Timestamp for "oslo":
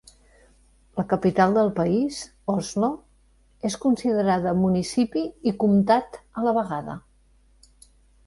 2.53-2.89